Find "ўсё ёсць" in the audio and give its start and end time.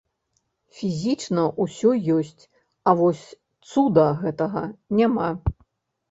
1.65-2.43